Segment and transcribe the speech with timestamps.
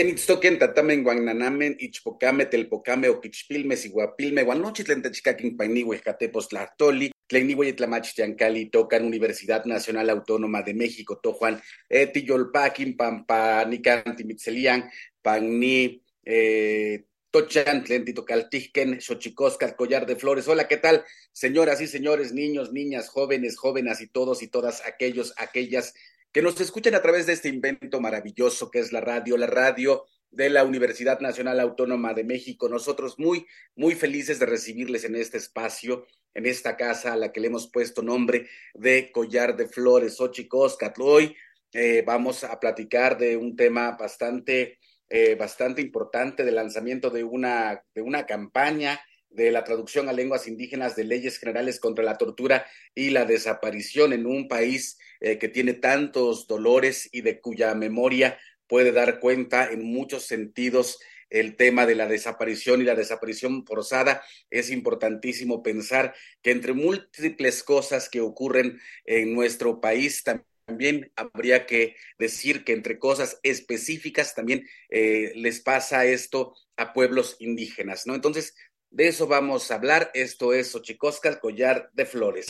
[0.00, 10.08] Kenitstoken tatamen guananamen, ichpocame, telpocame, oquichpilme, siguapilme, guanochitlentechcaquin painihuescatepos tlahtoli, Tlenigüeyetlamach Yancali, tocan Universidad Nacional
[10.08, 11.60] Autónoma de México, Tojuan,
[11.90, 14.88] Etiyolpaquin, Pampa, Nicanti, Mitzelian,
[15.20, 17.84] Pagni, eh, Tochan,
[18.26, 20.48] Caltiquen, Xochicosca, Collar de Flores.
[20.48, 21.04] Hola, ¿qué tal?
[21.32, 25.92] Señoras y señores, niños, niñas, jóvenes, jóvenes y todos y todas aquellos, aquellas
[26.32, 30.04] que nos escuchen a través de este invento maravilloso que es la radio, la radio
[30.30, 32.68] de la Universidad Nacional Autónoma de México.
[32.68, 37.40] Nosotros muy, muy felices de recibirles en este espacio, en esta casa a la que
[37.40, 41.02] le hemos puesto nombre de Collar de Flores, Ochicoscatl.
[41.02, 41.36] Hoy
[41.72, 44.78] eh, vamos a platicar de un tema bastante,
[45.08, 49.00] eh, bastante importante, del lanzamiento de una, de una campaña
[49.30, 54.12] de la traducción a lenguas indígenas de leyes generales contra la tortura y la desaparición
[54.12, 59.70] en un país eh, que tiene tantos dolores y de cuya memoria puede dar cuenta
[59.70, 60.98] en muchos sentidos
[61.30, 64.22] el tema de la desaparición y la desaparición forzada.
[64.50, 71.96] Es importantísimo pensar que entre múltiples cosas que ocurren en nuestro país, también habría que
[72.18, 78.14] decir que entre cosas específicas también eh, les pasa esto a pueblos indígenas, ¿no?
[78.14, 78.54] Entonces,
[78.90, 80.10] de eso vamos a hablar.
[80.14, 82.48] Esto es Xochicosca, el collar de flores.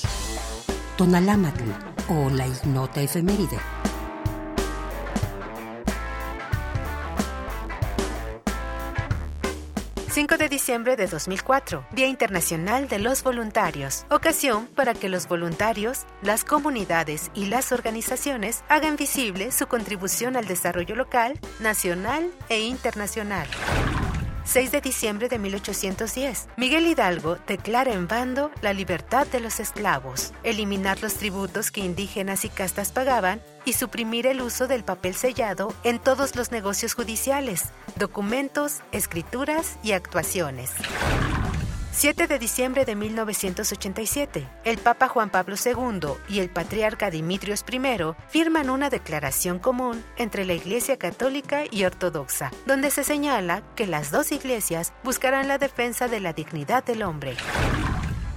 [0.96, 1.70] Tonalámatl
[2.08, 3.58] o la ignota efeméride.
[10.10, 16.04] 5 de diciembre de 2004, Día Internacional de los Voluntarios, ocasión para que los voluntarios,
[16.20, 23.46] las comunidades y las organizaciones hagan visible su contribución al desarrollo local, nacional e internacional.
[24.44, 30.32] 6 de diciembre de 1810, Miguel Hidalgo declara en bando la libertad de los esclavos,
[30.42, 35.74] eliminar los tributos que indígenas y castas pagaban y suprimir el uso del papel sellado
[35.84, 37.64] en todos los negocios judiciales,
[37.96, 40.70] documentos, escrituras y actuaciones.
[41.92, 47.80] 7 de diciembre de 1987, el Papa Juan Pablo II y el patriarca Dimitrios I
[48.28, 54.12] firman una declaración común entre la Iglesia Católica y Ortodoxa, donde se señala que las
[54.12, 57.36] dos iglesias buscarán la defensa de la dignidad del hombre.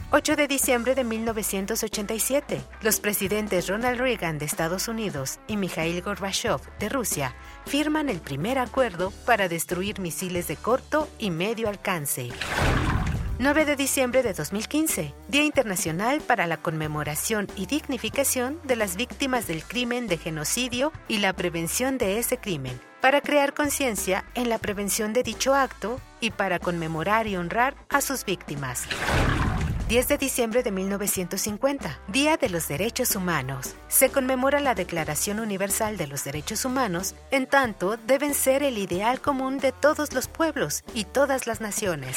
[0.10, 6.60] 8 de diciembre de 1987, los presidentes Ronald Reagan de Estados Unidos y Mikhail Gorbachev
[6.80, 7.36] de Rusia
[7.66, 12.30] firman el primer acuerdo para destruir misiles de corto y medio alcance.
[13.40, 19.48] 9 de diciembre de 2015, Día Internacional para la Conmemoración y Dignificación de las Víctimas
[19.48, 24.60] del Crimen de Genocidio y la Prevención de ese crimen, para crear conciencia en la
[24.60, 28.84] prevención de dicho acto y para conmemorar y honrar a sus víctimas.
[29.90, 33.76] 10 de diciembre de 1950, Día de los Derechos Humanos.
[33.88, 39.22] Se conmemora la Declaración Universal de los Derechos Humanos, en tanto deben ser el ideal
[39.22, 42.16] común de todos los pueblos y todas las naciones.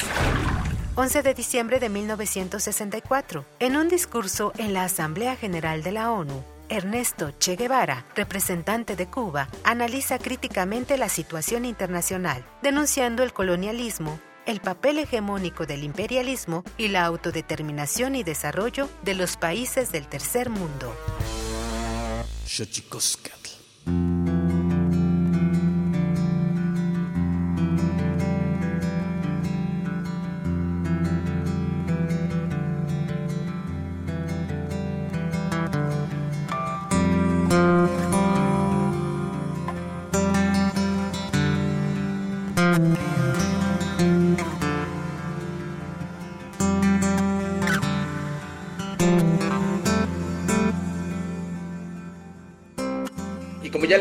[0.99, 6.43] 11 de diciembre de 1964, en un discurso en la Asamblea General de la ONU,
[6.69, 14.59] Ernesto Che Guevara, representante de Cuba, analiza críticamente la situación internacional, denunciando el colonialismo, el
[14.59, 20.95] papel hegemónico del imperialismo y la autodeterminación y desarrollo de los países del tercer mundo.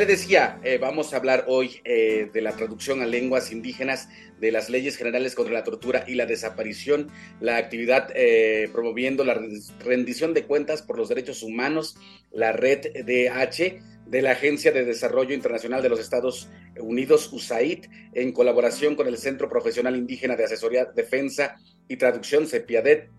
[0.06, 4.08] Decía, eh, vamos a hablar hoy eh, de la traducción a lenguas indígenas
[4.40, 7.10] de las leyes generales contra la tortura y la desaparición,
[7.40, 9.40] la actividad eh, promoviendo la
[9.84, 11.96] rendición de cuentas por los derechos humanos,
[12.32, 16.48] la red DH de la Agencia de Desarrollo Internacional de los Estados
[16.78, 21.56] Unidos, USAID, en colaboración con el Centro Profesional Indígena de Asesoría, Defensa
[21.88, 23.10] y Traducción, CEPIADET,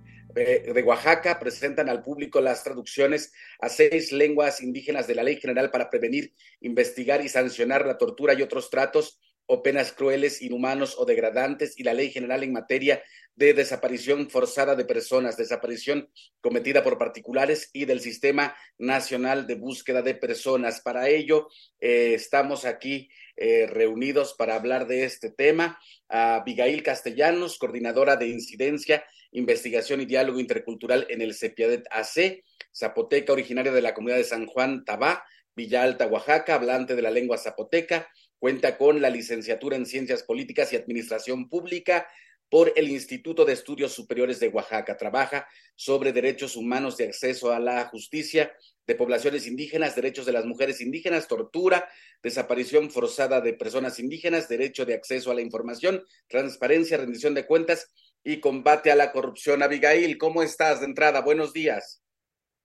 [0.46, 5.72] de Oaxaca presentan al público las traducciones a seis lenguas indígenas de la Ley General
[5.72, 11.06] para prevenir, investigar y sancionar la tortura y otros tratos o penas crueles, inhumanos o
[11.06, 13.01] degradantes y la Ley General en materia
[13.36, 16.10] de desaparición forzada de personas, desaparición
[16.41, 20.82] cometida por particulares y del Sistema Nacional de Búsqueda de Personas.
[20.82, 21.48] Para ello,
[21.79, 25.79] eh, estamos aquí eh, reunidos para hablar de este tema.
[26.10, 32.43] A Abigail Castellanos, coordinadora de incidencia, investigación y diálogo intercultural en el CEPIADET AC,
[32.75, 35.24] zapoteca originaria de la comunidad de San Juan Tabá,
[35.55, 40.72] Villa Alta, Oaxaca, hablante de la lengua zapoteca, cuenta con la licenciatura en Ciencias Políticas
[40.72, 42.07] y Administración Pública,
[42.50, 44.98] por el Instituto de Estudios Superiores de Oaxaca.
[44.98, 48.53] Trabaja sobre derechos humanos de acceso a la justicia
[48.86, 51.89] de poblaciones indígenas, derechos de las mujeres indígenas, tortura,
[52.24, 57.91] desaparición forzada de personas indígenas, derecho de acceso a la información, transparencia, rendición de cuentas
[58.27, 59.63] y combate a la corrupción.
[59.63, 61.22] Abigail, ¿cómo estás de entrada?
[61.22, 62.03] Buenos días.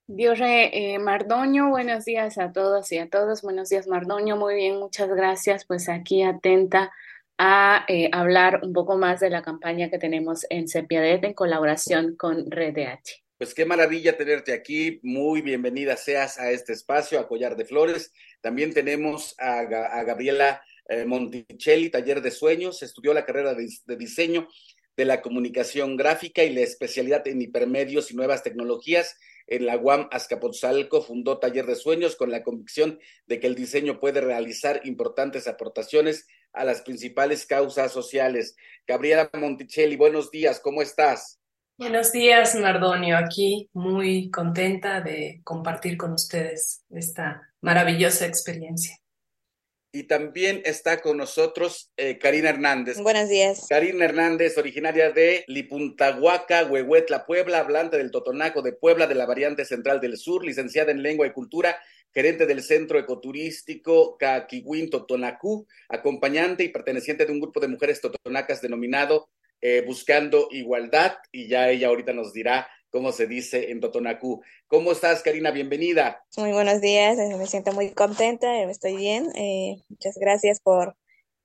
[0.09, 3.43] Dios eh, Mardoño, buenos días a todos y a todos.
[3.43, 4.37] Buenos días, Mardoño.
[4.37, 5.65] Muy bien, muchas gracias.
[5.65, 6.91] Pues aquí atenta
[7.39, 12.17] a eh, hablar un poco más de la campaña que tenemos en Cepiadet en colaboración
[12.17, 13.23] con RDH.
[13.39, 14.99] Pues qué maravilla tenerte aquí.
[15.05, 18.13] Muy bienvenida seas a este espacio, a Collar de Flores.
[18.41, 22.83] También tenemos a, Gabriela eh, Monticelli, Taller de Sueños.
[22.83, 24.49] Estudió la carrera de, de diseño
[24.97, 30.09] de la comunicación gráfica y la especialidad en hipermedios y nuevas tecnologías en la UAM
[30.11, 35.49] Azcapotzalco, fundó Taller de Sueños con la convicción de que el diseño puede realizar importantes
[35.49, 38.57] aportaciones a las principales causas sociales.
[38.87, 41.39] Gabriela Monticelli, buenos días, ¿cómo estás?
[41.79, 43.17] Buenos días, Mardonio.
[43.17, 49.02] Aquí muy contenta de compartir con ustedes esta maravillosa experiencia.
[49.95, 52.99] Y también está con nosotros eh, Karina Hernández.
[52.99, 53.67] Buenos días.
[53.69, 59.67] Karina Hernández, originaria de Lipuntahuaca, Huehuetla, Puebla, hablante del Totonaco de Puebla, de la variante
[59.67, 61.79] central del sur, licenciada en Lengua y Cultura,
[62.15, 68.63] gerente del Centro Ecoturístico Caquihuín Totonacú, acompañante y perteneciente de un grupo de mujeres totonacas
[68.63, 69.29] denominado
[69.61, 74.43] eh, buscando igualdad y ya ella ahorita nos dirá cómo se dice en Totonacú.
[74.69, 75.51] ¿Cómo estás, Karina?
[75.51, 76.23] Bienvenida.
[76.37, 79.25] Muy buenos días, eh, me siento muy contenta, eh, estoy bien.
[79.89, 80.95] muchas gracias por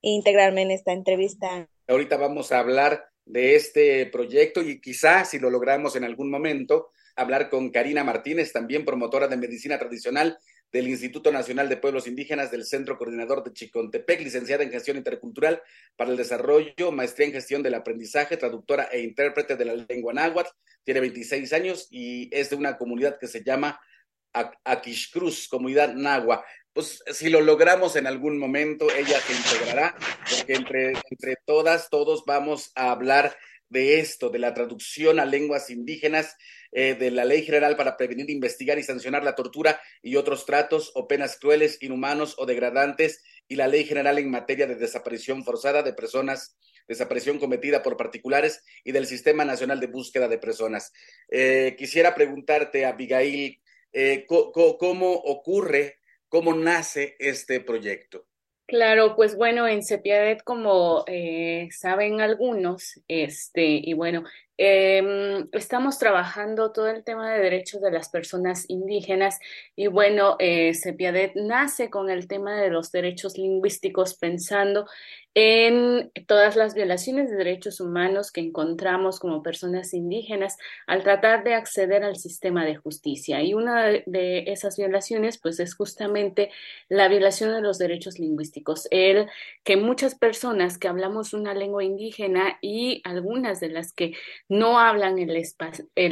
[0.01, 1.67] integrarme en esta entrevista.
[1.87, 6.91] Ahorita vamos a hablar de este proyecto y quizás, si lo logramos en algún momento,
[7.15, 10.37] hablar con Karina Martínez, también promotora de medicina tradicional
[10.71, 15.61] del Instituto Nacional de Pueblos Indígenas del Centro Coordinador de Chicontepec, licenciada en Gestión Intercultural
[15.95, 20.49] para el Desarrollo, maestría en Gestión del Aprendizaje, traductora e intérprete de la lengua náhuatl,
[20.83, 23.79] tiene 26 años y es de una comunidad que se llama
[24.63, 26.45] Aquishcruz, comunidad nahua.
[26.73, 29.95] Pues si lo logramos en algún momento, ella se integrará,
[30.29, 33.35] porque entre, entre todas, todos vamos a hablar
[33.69, 36.35] de esto, de la traducción a lenguas indígenas,
[36.71, 40.91] eh, de la Ley General para prevenir, investigar y sancionar la tortura y otros tratos
[40.95, 45.81] o penas crueles, inhumanos o degradantes, y la Ley General en materia de desaparición forzada
[45.81, 46.57] de personas,
[46.87, 50.91] desaparición cometida por particulares y del Sistema Nacional de Búsqueda de Personas.
[51.29, 53.61] Eh, quisiera preguntarte, Abigail,
[53.93, 58.27] eh, ¿cómo ocurre, cómo nace este proyecto?
[58.69, 64.25] Claro, pues bueno, en Cepiadet, como eh, saben algunos, este, y bueno,
[64.57, 69.39] em, estamos trabajando todo el tema de derechos de las personas indígenas
[69.75, 74.85] y bueno, eh, Cepiadet nace con el tema de los derechos lingüísticos pensando
[75.39, 81.53] en todas las violaciones de derechos humanos que encontramos como personas indígenas al tratar de
[81.53, 83.43] acceder al sistema de justicia.
[83.43, 86.49] Y una de esas violaciones, pues, es justamente
[86.89, 88.87] la violación de los derechos lingüísticos.
[88.89, 89.27] El
[89.63, 94.13] que muchas personas que hablamos una lengua indígena y algunas de las que
[94.49, 95.35] no hablan el,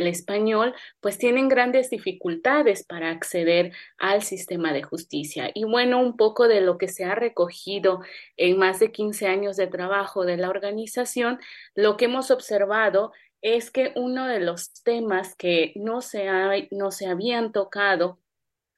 [0.07, 5.51] español, pues tienen grandes dificultades para acceder al sistema de justicia.
[5.53, 8.01] Y bueno, un poco de lo que se ha recogido
[8.37, 11.39] en más de 15 años de trabajo de la organización,
[11.75, 13.11] lo que hemos observado
[13.41, 16.27] es que uno de los temas que no se,
[16.71, 18.19] no se habían tocado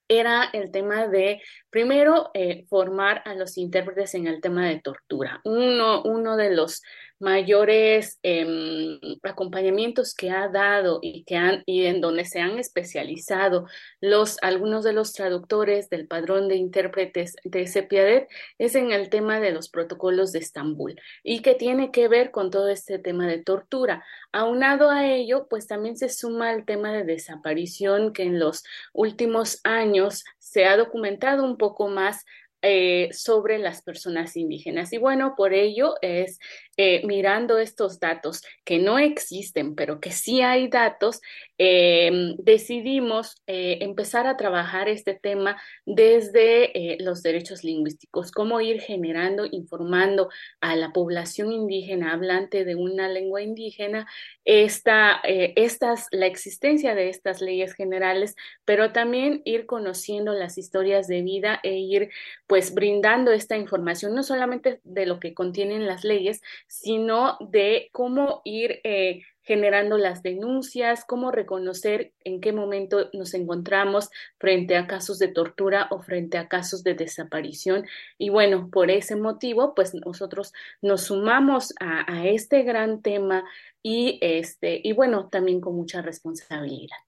[0.09, 5.41] era el tema de, primero, eh, formar a los intérpretes en el tema de tortura.
[5.43, 6.81] Uno, uno de los
[7.19, 13.67] mayores em, acompañamientos que ha dado y que han y en donde se han especializado
[14.01, 19.39] los algunos de los traductores del padrón de intérpretes de Cepiadet es en el tema
[19.39, 23.43] de los protocolos de Estambul y que tiene que ver con todo este tema de
[23.43, 24.03] tortura.
[24.31, 29.59] Aunado a ello, pues también se suma el tema de desaparición que en los últimos
[29.63, 32.25] años se ha documentado un poco más
[32.63, 34.91] eh, sobre las personas indígenas.
[34.91, 36.39] Y bueno, por ello es
[36.75, 41.21] eh, mirando estos datos que no existen, pero que sí hay datos,
[41.59, 49.45] em, decidimos eh, empezar a trabajar este tema desde los derechos lingüísticos, cómo ir generando,
[49.45, 54.07] informando a la población indígena hablante de una lengua indígena
[54.45, 58.35] esta, estas, la existencia de estas leyes generales,
[58.65, 62.09] pero también ir conociendo las historias de vida e ir
[62.47, 68.41] pues brindando esta información, no solamente de lo que contienen las leyes, sino de cómo
[68.45, 75.19] ir eh, generando las denuncias, cómo reconocer en qué momento nos encontramos frente a casos
[75.19, 77.85] de tortura o frente a casos de desaparición.
[78.17, 80.51] Y bueno, por ese motivo, pues nosotros
[80.81, 83.45] nos sumamos a, a este gran tema
[83.81, 87.06] y este, y bueno, también con mucha responsabilidad.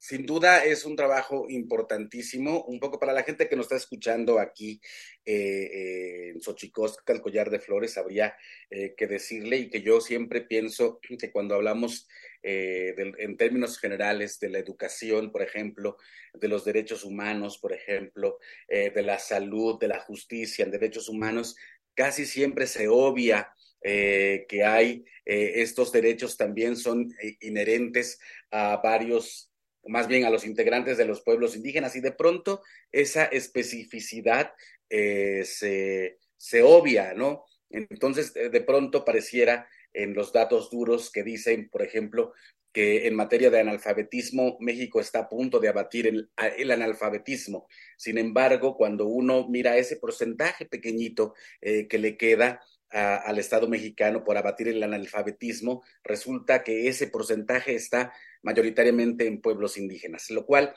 [0.00, 4.38] Sin duda es un trabajo importantísimo, un poco para la gente que nos está escuchando
[4.38, 4.80] aquí
[5.24, 8.36] eh, eh, en Xochicosca, el collar de flores, habría
[8.70, 12.06] eh, que decirle y que yo siempre pienso que cuando hablamos
[12.40, 15.96] en términos generales de la educación, por ejemplo,
[16.32, 18.38] de los derechos humanos, por ejemplo,
[18.68, 21.56] de la salud, de la justicia en derechos humanos,
[21.94, 23.52] casi siempre se obvia
[23.82, 28.20] que hay estos derechos también son inherentes
[28.52, 29.47] a varios
[29.88, 34.52] más bien a los integrantes de los pueblos indígenas y de pronto esa especificidad
[34.90, 37.44] eh, se, se obvia, ¿no?
[37.70, 42.32] Entonces, de pronto pareciera en los datos duros que dicen, por ejemplo,
[42.72, 47.66] que en materia de analfabetismo México está a punto de abatir el, el analfabetismo.
[47.96, 54.24] Sin embargo, cuando uno mira ese porcentaje pequeñito eh, que le queda al Estado mexicano
[54.24, 60.74] por abatir el analfabetismo, resulta que ese porcentaje está mayoritariamente en pueblos indígenas, lo cual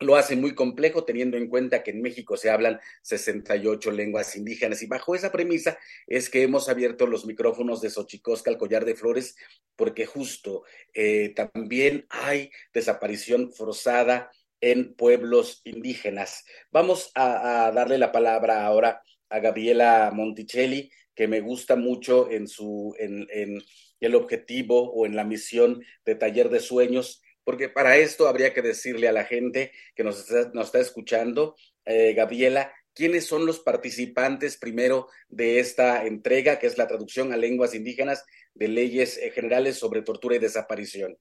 [0.00, 4.82] lo hace muy complejo teniendo en cuenta que en México se hablan 68 lenguas indígenas
[4.82, 8.96] y bajo esa premisa es que hemos abierto los micrófonos de Xochicosca al collar de
[8.96, 9.36] flores
[9.76, 16.44] porque justo eh, también hay desaparición forzada en pueblos indígenas.
[16.70, 22.48] Vamos a, a darle la palabra ahora a Gabriela Monticelli, que me gusta mucho en
[22.48, 23.62] su en, en
[24.00, 28.62] el objetivo o en la misión de Taller de Sueños, porque para esto habría que
[28.62, 33.60] decirle a la gente que nos está, nos está escuchando, eh, Gabriela, quiénes son los
[33.60, 39.30] participantes primero de esta entrega, que es la traducción a lenguas indígenas de leyes eh,
[39.30, 41.18] generales sobre tortura y desaparición.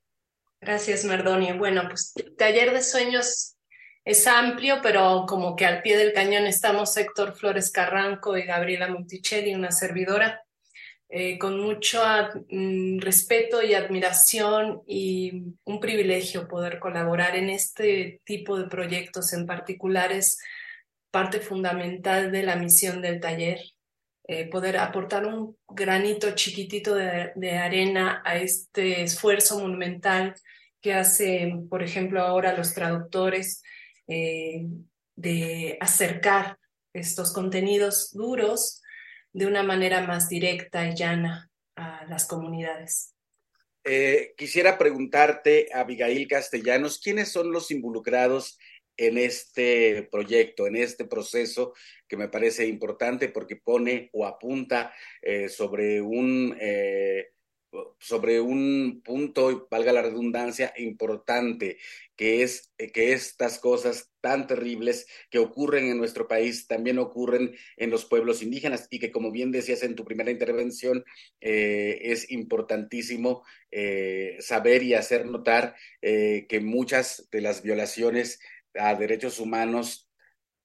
[0.62, 1.58] Gracias, Mardonio.
[1.58, 3.58] Bueno, pues Taller de Sueños
[4.06, 8.88] es amplio, pero como que al pie del cañón estamos Héctor Flores Carranco y Gabriela
[8.88, 10.44] Monticelli, una servidora.
[11.16, 12.02] Eh, con mucho
[12.50, 19.46] mm, respeto y admiración y un privilegio poder colaborar en este tipo de proyectos en
[19.46, 20.40] particular es
[21.12, 23.60] parte fundamental de la misión del taller,
[24.28, 30.34] eh, poder aportar un granito chiquitito de, de, arena a este esfuerzo monumental
[30.82, 33.62] que hacen, por ejemplo, ahora los traductores
[34.08, 34.66] eh,
[35.16, 36.58] de acercar
[36.94, 38.82] estos contenidos duros
[39.32, 43.14] de una manera más directa y llana a las comunidades.
[43.84, 48.58] Eh, quisiera preguntarte, Abigail Castellanos, ¿quiénes son los involucrados
[48.96, 51.74] en este proyecto, en este proceso
[52.08, 56.56] que me parece importante porque pone o apunta eh, sobre un
[58.00, 61.78] sobre un punto, valga la redundancia, importante,
[62.16, 67.56] que es eh, que estas cosas tan terribles que ocurren en nuestro país también ocurren
[67.78, 71.04] en los pueblos indígenas y que, como bien decías en tu primera intervención,
[71.42, 78.40] eh, es importantísimo eh, saber y hacer notar que muchas de las violaciones
[78.76, 80.10] a derechos humanos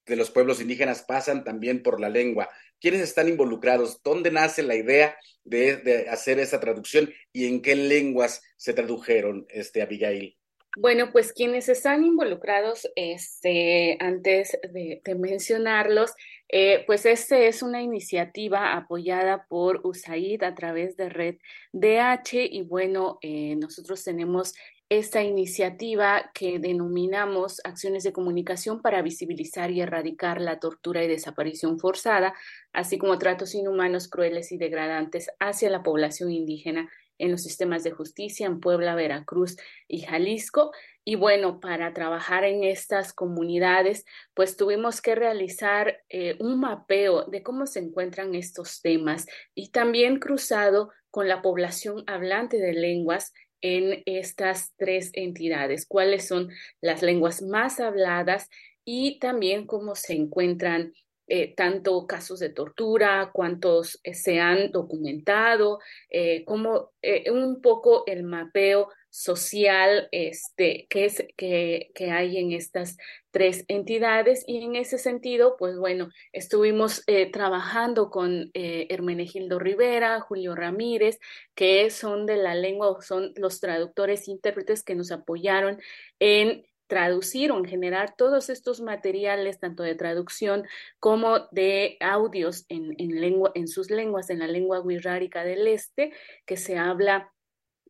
[0.08, 2.48] de los pueblos indígenas pasan también por la lengua.
[2.80, 4.00] ¿Quiénes están involucrados?
[4.02, 9.82] ¿Dónde nace la idea de, hacer esa traducción y en qué lenguas se tradujeron, este,
[9.82, 10.36] Abigail?
[10.76, 16.12] Bueno, pues quienes están involucrados, este, antes de, de mencionarlos,
[16.50, 21.36] eh, pues este es una iniciativa apoyada por USAID a través de Red
[21.72, 24.54] DH y bueno, eh, nosotros tenemos
[24.88, 31.78] esta iniciativa que denominamos Acciones de Comunicación para visibilizar y erradicar la tortura y desaparición
[31.78, 32.34] forzada,
[32.72, 37.90] así como tratos inhumanos, crueles y degradantes hacia la población indígena en los sistemas de
[37.90, 39.56] justicia en Puebla, Veracruz
[39.88, 40.70] y Jalisco.
[41.04, 47.42] Y bueno, para trabajar en estas comunidades, pues tuvimos que realizar eh, un mapeo de
[47.42, 54.02] cómo se encuentran estos temas y también cruzado con la población hablante de lenguas en
[54.06, 58.48] estas tres entidades, cuáles son las lenguas más habladas
[58.84, 60.92] y también cómo se encuentran
[61.30, 66.92] eh, tanto casos de tortura, cuántos eh, se han documentado, eh, como
[67.30, 72.96] un poco el mapeo social este, que, es, que, que, hay en estas
[73.38, 80.20] tres entidades y en ese sentido, pues bueno, estuvimos eh, trabajando con eh, Hermenegildo Rivera,
[80.20, 81.20] Julio Ramírez,
[81.54, 85.78] que son de la lengua, son los traductores intérpretes que nos apoyaron
[86.18, 90.64] en traducir o en generar todos estos materiales, tanto de traducción
[90.98, 96.12] como de audios en, lengua, en sus lenguas, en la lengua wixárika del este,
[96.44, 97.32] que se habla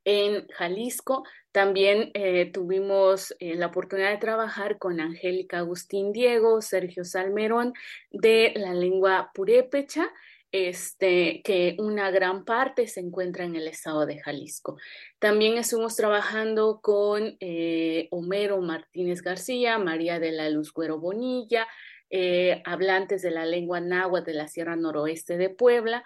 [0.08, 1.24] en Jalisco.
[1.52, 7.74] También eh, tuvimos eh, la oportunidad de trabajar con Angélica Agustín Diego, Sergio Salmerón,
[8.10, 10.10] de la lengua purépecha,
[10.50, 14.78] este, que una gran parte se encuentra en el estado de Jalisco.
[15.18, 21.68] También estuvimos trabajando con eh, Homero Martínez García, María de la Luz Güero Bonilla,
[22.64, 26.02] hablantes de la lengua náhuatl de la Sierra Noroeste de Puebla,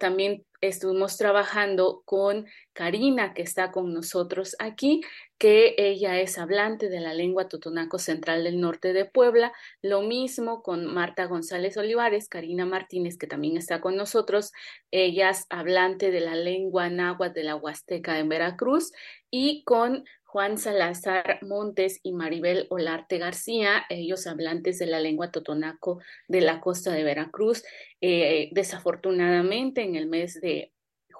[0.00, 5.02] también estuvimos trabajando con Karina, que está con nosotros aquí,
[5.38, 9.52] que ella es hablante de la lengua totonaco central del norte de Puebla.
[9.80, 14.52] Lo mismo con Marta González Olivares, Karina Martínez, que también está con nosotros.
[14.90, 18.92] Ella es hablante de la lengua náhuatl de la Huasteca en Veracruz.
[19.30, 26.00] Y con Juan Salazar Montes y Maribel Olarte García, ellos hablantes de la lengua totonaco
[26.28, 27.64] de la costa de Veracruz.
[28.00, 30.49] Eh, desafortunadamente, en el mes de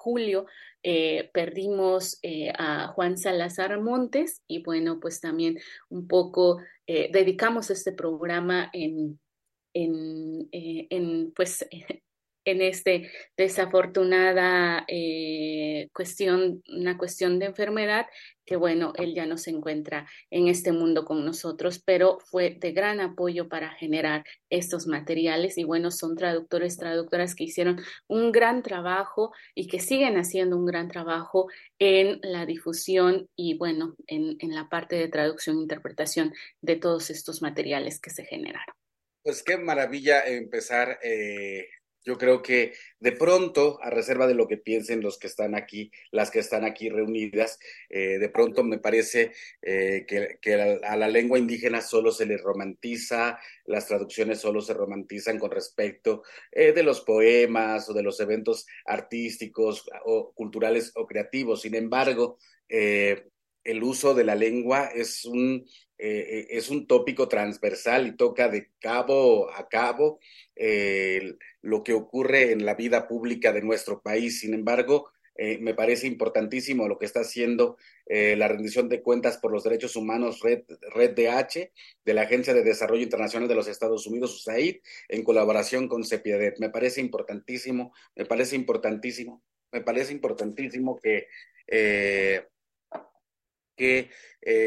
[0.00, 0.46] julio
[0.82, 5.58] eh, perdimos eh, a Juan Salazar Montes y bueno, pues también
[5.88, 9.20] un poco dedicamos este programa en,
[9.74, 11.64] en, en pues
[12.44, 18.06] en este desafortunada eh, cuestión, una cuestión de enfermedad,
[18.44, 22.72] que bueno, él ya no se encuentra en este mundo con nosotros, pero fue de
[22.72, 28.62] gran apoyo para generar estos materiales y bueno, son traductores, traductoras que hicieron un gran
[28.62, 31.48] trabajo y que siguen haciendo un gran trabajo
[31.78, 37.10] en la difusión y bueno, en, en la parte de traducción e interpretación de todos
[37.10, 38.74] estos materiales que se generaron.
[39.22, 41.68] Pues qué maravilla empezar eh,
[42.04, 45.90] yo creo que de pronto, a reserva de lo que piensen los que están aquí,
[46.10, 47.58] las que están aquí reunidas,
[47.88, 49.32] eh, de pronto me parece
[49.62, 55.38] eh, que, a, la lengua indígena solo se le romantiza, las traducciones solo se romantizan
[55.38, 61.62] con respecto eh, de los poemas o de los eventos artísticos o culturales o creativos.
[61.62, 62.38] Sin embargo,
[63.64, 65.66] el uso de la lengua es un,
[65.98, 70.18] es un tópico transversal y toca de cabo a cabo
[71.60, 74.40] lo que ocurre en la vida pública de nuestro país.
[74.40, 75.10] Sin embargo,
[75.42, 79.64] eh, me parece importantísimo lo que está haciendo eh, la rendición de cuentas por los
[79.64, 81.72] derechos humanos Red, Red DH
[82.04, 86.58] de la Agencia de Desarrollo Internacional de los Estados Unidos, USAID, en colaboración con CEPIADET.
[86.58, 89.42] Me parece importantísimo, me parece importantísimo,
[89.72, 91.26] me parece importantísimo que,
[91.68, 92.46] eh,
[93.80, 94.10] que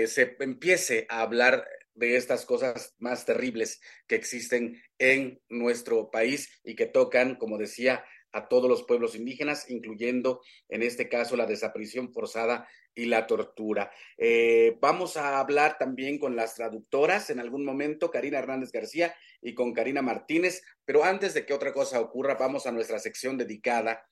[0.08, 6.76] se empiece a hablar de estas cosas más terribles que existen en nuestro país y
[6.76, 12.12] que tocan, como decía, a todos los pueblos indígenas, incluyendo en este caso la desaparición
[12.12, 13.92] forzada y la tortura.
[14.18, 19.54] Eh, vamos a hablar también con las traductoras en algún momento, Karina Hernández García y
[19.54, 24.04] con Karina Martínez, pero antes de que otra cosa ocurra, vamos a nuestra sección dedicada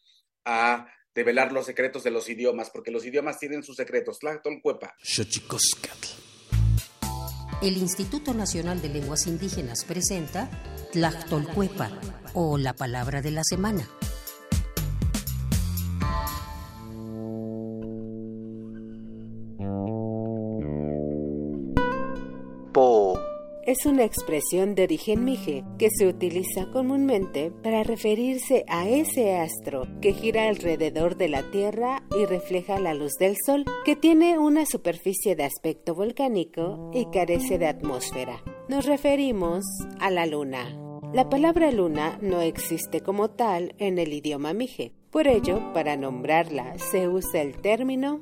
[0.45, 4.19] a develar los secretos de los idiomas, porque los idiomas tienen sus secretos.
[4.19, 4.95] Tlachtolcuepa
[7.61, 10.49] el Instituto Nacional de Lenguas Indígenas presenta
[10.93, 11.91] Tlactolcuepa
[12.33, 13.87] o la palabra de la semana.
[23.71, 29.87] Es una expresión de origen mije que se utiliza comúnmente para referirse a ese astro
[30.01, 34.65] que gira alrededor de la Tierra y refleja la luz del Sol, que tiene una
[34.65, 38.43] superficie de aspecto volcánico y carece de atmósfera.
[38.67, 39.63] Nos referimos
[39.99, 40.77] a la Luna.
[41.13, 44.93] La palabra luna no existe como tal en el idioma mije.
[45.11, 48.21] Por ello, para nombrarla se usa el término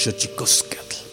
[0.00, 1.09] Xochicoscatl.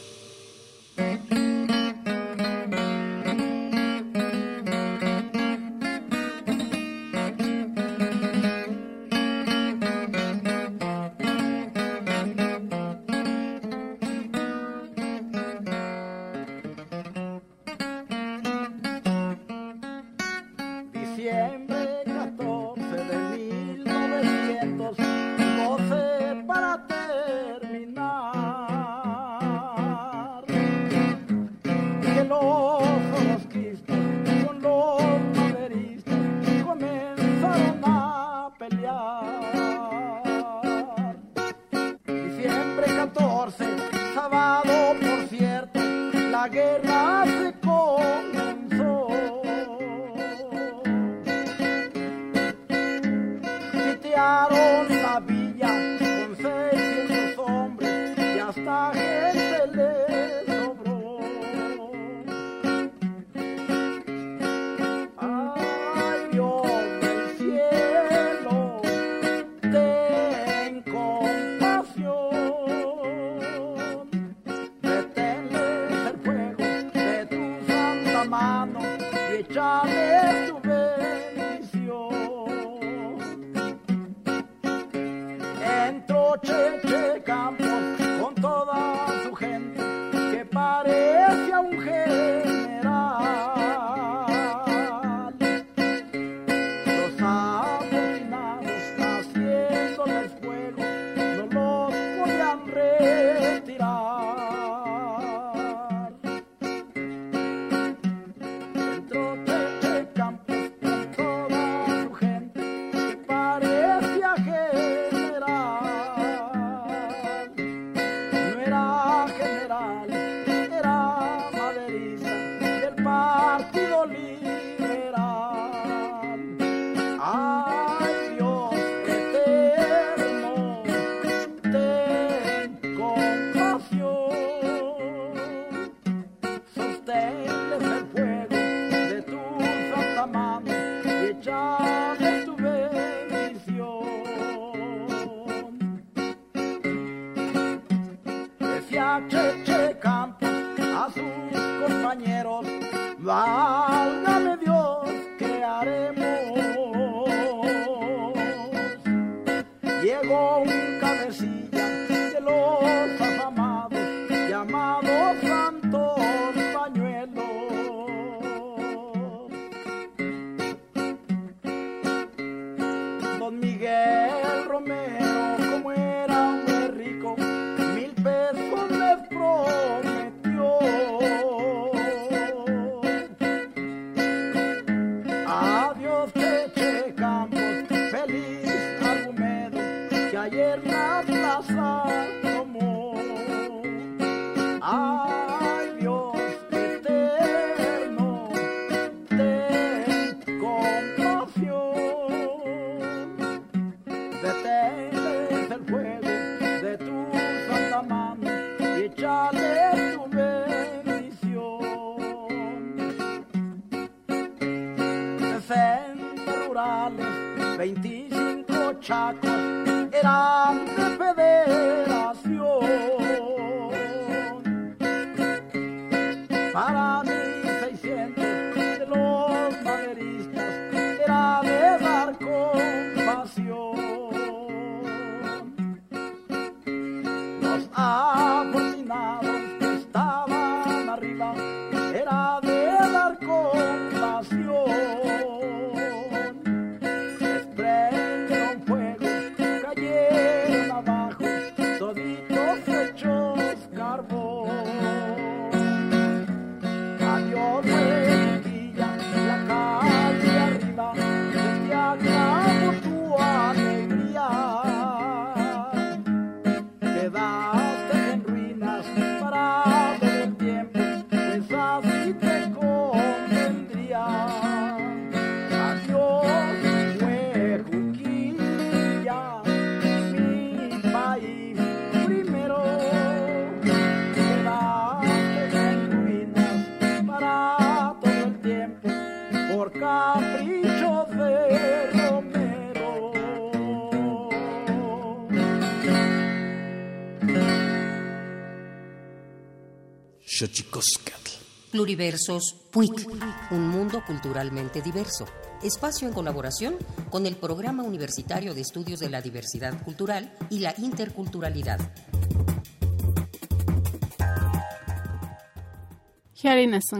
[301.97, 303.27] Pluriversos PUIC,
[303.71, 305.45] un mundo culturalmente diverso.
[305.81, 306.95] Espacio en colaboración
[307.31, 311.97] con el Programa Universitario de Estudios de la Diversidad Cultural y la Interculturalidad.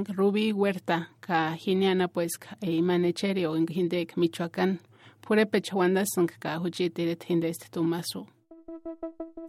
[0.09, 4.79] Ruby Huerta, ka Giniana pues e Imanecherio en Hindek, Michoacán.
[5.21, 8.27] Purepechawandasunk ka Huchitiret Hindest Tumasu.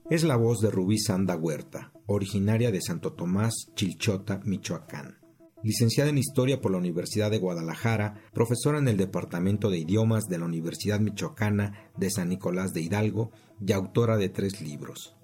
[0.08, 5.17] Es la voz de Rubí Sanda Huerta, originaria de Santo Tomás, Chilchota, Michoacán.
[5.62, 10.38] Licenciada en Historia por la Universidad de Guadalajara, profesora en el Departamento de Idiomas de
[10.38, 15.16] la Universidad Michoacana de San Nicolás de Hidalgo y autora de tres libros.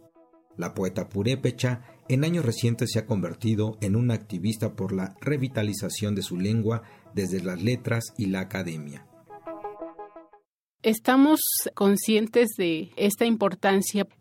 [0.57, 6.15] La poeta purépecha en años recientes se ha convertido en una activista por la revitalización
[6.15, 6.83] de su lengua
[7.15, 9.07] desde las letras y la academia.
[10.83, 11.41] Estamos
[11.75, 14.07] conscientes de esta importancia.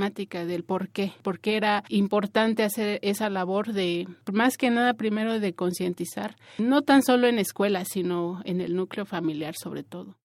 [0.00, 5.38] del por qué, por qué era importante hacer esa labor de, más que nada, primero
[5.38, 10.16] de concientizar, no tan solo en escuelas, sino en el núcleo familiar sobre todo.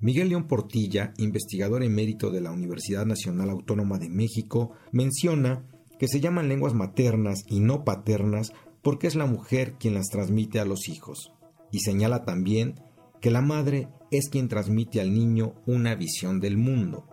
[0.00, 5.64] Miguel León Portilla, investigador emérito de la Universidad Nacional Autónoma de México, menciona
[5.98, 10.60] que se llaman lenguas maternas y no paternas porque es la mujer quien las transmite
[10.60, 11.32] a los hijos,
[11.72, 12.74] y señala también
[13.20, 17.06] que la madre es quien transmite al niño una visión del mundo.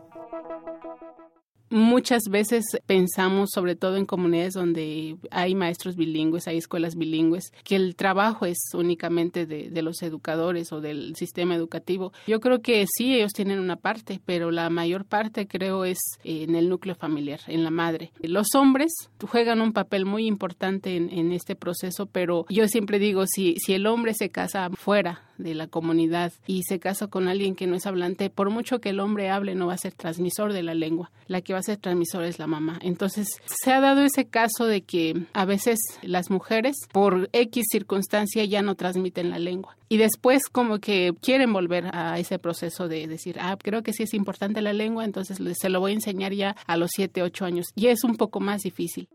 [1.75, 7.75] Muchas veces pensamos, sobre todo en comunidades donde hay maestros bilingües, hay escuelas bilingües, que
[7.75, 12.13] el trabajo es únicamente de, los educadores o del sistema educativo.
[12.27, 16.55] Yo creo que sí, ellos tienen una parte, pero la mayor parte creo es en
[16.55, 18.13] el núcleo familiar, en la madre.
[18.21, 18.93] Los hombres
[19.27, 23.73] juegan un papel muy importante en, en este proceso, pero yo siempre digo, si, si
[23.73, 27.75] el hombre se casa fuera de la comunidad y se casa con alguien que no
[27.75, 30.73] es hablante, por mucho que el hombre hable, no va a ser transmisor de la
[30.73, 31.11] lengua.
[31.27, 32.79] La que va a ser transmisor es la mamá.
[32.81, 38.45] Entonces, se ha dado ese caso de que a veces las mujeres, por X circunstancia,
[38.45, 39.77] ya no transmiten la lengua.
[39.87, 44.03] Y después como que quieren volver a ese proceso de decir, ah, creo que sí
[44.03, 47.45] es importante la lengua, entonces se lo voy a enseñar ya a los 7, 8
[47.45, 47.67] años.
[47.75, 49.07] Y es un poco más difícil.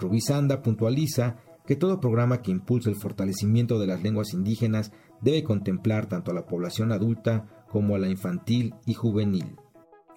[0.00, 5.44] Rubí Sanda puntualiza que todo programa que impulse el fortalecimiento de las lenguas indígenas debe
[5.44, 9.56] contemplar tanto a la población adulta como a la infantil y juvenil.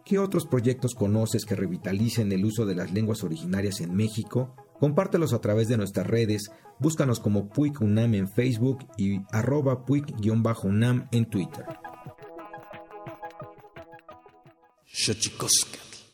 [0.06, 4.56] ¿Qué otros proyectos conoces que revitalicen el uso de las lenguas originarias en México?
[4.80, 6.50] Compártelos a través de nuestras redes,
[6.80, 11.66] búscanos como Puig UNAM en Facebook y arroba Puig-UNAM en Twitter.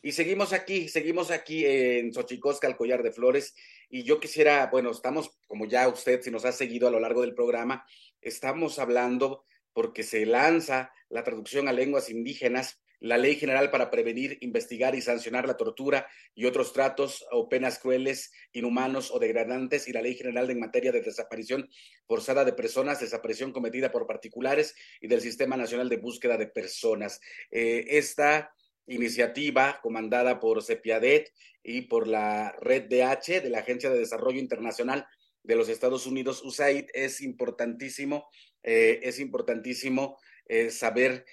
[0.01, 3.55] Y seguimos aquí, seguimos aquí en Xochicosca, el collar de flores.
[3.89, 7.21] Y yo quisiera, bueno, estamos, como ya usted, si nos ha seguido a lo largo
[7.21, 7.85] del programa,
[8.21, 14.37] estamos hablando porque se lanza la traducción a lenguas indígenas, la Ley General para prevenir,
[14.41, 19.93] investigar y sancionar la tortura y otros tratos o penas crueles, inhumanos o degradantes, y
[19.93, 21.69] la Ley General en materia de desaparición
[22.07, 27.19] forzada de personas, desaparición cometida por particulares y del Sistema Nacional de Búsqueda de Personas.
[27.51, 28.53] Eh, esta
[28.87, 31.31] iniciativa comandada por CEPIADET
[31.63, 35.07] y por la Red DH de la Agencia de Desarrollo Internacional
[35.43, 38.29] de los Estados Unidos, USAID, es importantísimo,
[38.63, 40.17] eh, es importantísimo
[40.47, 41.25] eh, saber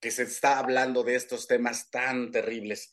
[0.00, 2.92] que se está hablando de estos temas tan terribles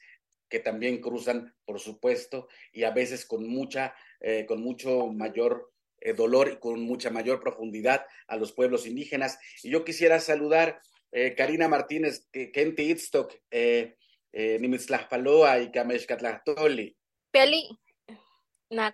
[0.49, 5.71] que también cruzan, por supuesto, y a veces con mucha, eh, con mucho mayor
[6.17, 9.39] dolor y con mucha mayor profundidad a los pueblos indígenas.
[9.63, 10.81] Y yo quisiera saludar
[11.14, 13.97] eh, Karina Martínez, Kenti Itztok, eh,
[14.32, 16.97] eh, Nimitzlahpaloa y Kameshkatlahtoli.
[17.32, 17.70] Peli,
[18.72, 18.93] na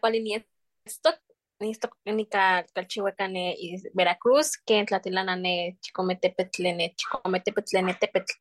[1.59, 5.37] ni calchihuecane y Veracruz, que en Tlatilana
[5.79, 8.33] chicometepetlene, chicometepetlene tepetl.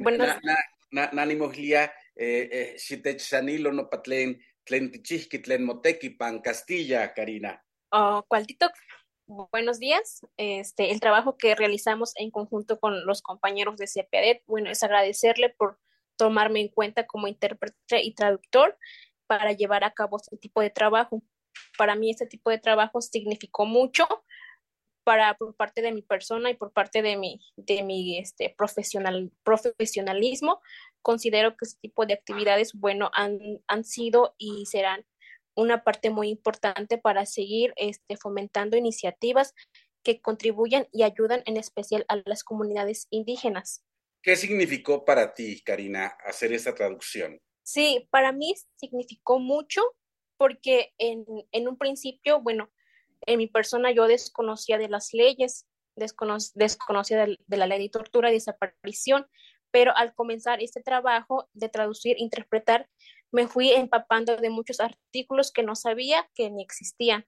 [0.00, 0.56] Bueno, na, na,
[0.90, 1.92] na, nanimoglia,
[2.76, 7.62] xitechanilo no patlen, tlen tichihki, tlen moteki, pan Castilla, Karina.
[7.92, 8.70] Oh, cualtito
[9.32, 10.26] Buenos días.
[10.38, 15.50] Este, el trabajo que realizamos en conjunto con los compañeros de CPADET, bueno, es agradecerle
[15.50, 15.78] por
[16.16, 18.76] tomarme en cuenta como intérprete y traductor
[19.28, 21.22] para llevar a cabo este tipo de trabajo.
[21.78, 24.08] Para mí este tipo de trabajo significó mucho
[25.04, 29.30] para por parte de mi persona y por parte de mi de mi este profesional
[29.44, 30.60] profesionalismo.
[31.02, 35.06] Considero que este tipo de actividades, bueno, han, han sido y serán
[35.60, 39.54] una parte muy importante para seguir este, fomentando iniciativas
[40.02, 43.84] que contribuyan y ayudan en especial a las comunidades indígenas.
[44.22, 47.40] ¿Qué significó para ti, Karina, hacer esta traducción?
[47.62, 49.82] Sí, para mí significó mucho
[50.36, 52.70] porque en, en un principio, bueno,
[53.26, 58.30] en mi persona yo desconocía de las leyes, desconocía de, de la ley de tortura
[58.30, 59.26] y desaparición,
[59.70, 62.88] pero al comenzar este trabajo de traducir, interpretar,
[63.32, 67.26] me fui empapando de muchos artículos que no sabía que ni existían.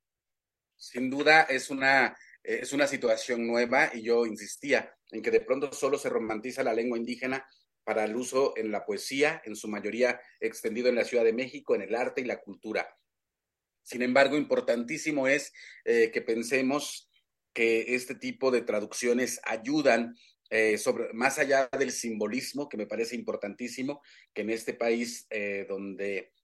[0.76, 5.72] Sin duda es una, es una situación nueva y yo insistía en que de pronto
[5.72, 7.46] solo se romantiza la lengua indígena
[7.84, 11.74] para el uso en la poesía, en su mayoría extendido en la Ciudad de México,
[11.74, 12.96] en el arte y la cultura.
[13.82, 15.52] Sin embargo, importantísimo es
[15.84, 17.10] eh, que pensemos
[17.52, 20.16] que este tipo de traducciones ayudan
[20.54, 24.02] eh, sobre, más allá del simbolismo, que me parece importantísimo,
[24.34, 26.34] que en este país eh, donde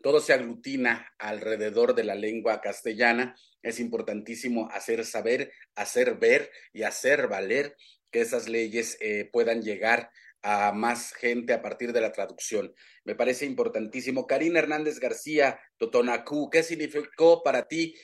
[0.00, 6.84] todo se aglutina alrededor de la lengua castellana, es importantísimo hacer saber, hacer ver y
[6.84, 7.76] hacer valer
[8.10, 10.10] que esas leyes eh, puedan llegar
[10.40, 12.74] a más gente a partir de la traducción.
[13.04, 14.26] Me parece importantísimo.
[14.26, 17.94] Karina Hernández García, Totonacú, ¿qué significó para ti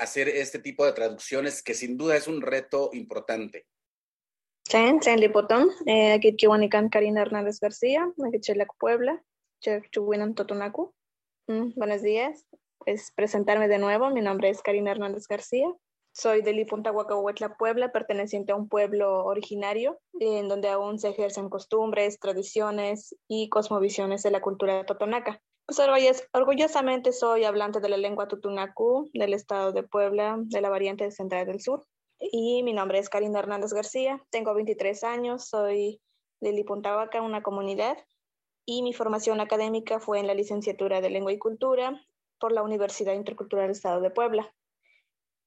[0.00, 3.66] hacer este tipo de traducciones que sin duda es un reto importante?
[4.68, 6.20] Chen, Chen Lipotón, eh,
[6.90, 8.12] Karina Hernández García,
[8.80, 9.22] Puebla,
[10.34, 10.92] Totonacu.
[11.46, 12.44] Mm, buenos días,
[12.84, 15.72] es presentarme de nuevo, mi nombre es Karina Hernández García,
[16.12, 22.18] soy de Lipuntahuacahuetla, Puebla, perteneciente a un pueblo originario en donde aún se ejercen costumbres,
[22.18, 25.40] tradiciones y cosmovisiones de la cultura totonaca.
[25.66, 25.80] Pues
[26.32, 31.46] orgullosamente soy hablante de la lengua tutunacu del estado de Puebla, de la variante central
[31.46, 31.86] del sur
[32.18, 36.00] y mi nombre es Karina Hernández García, tengo 23 años, soy
[36.40, 37.96] de Lipuntahuaca, una comunidad,
[38.64, 42.04] y mi formación académica fue en la licenciatura de Lengua y Cultura
[42.38, 44.52] por la Universidad Intercultural del Estado de Puebla.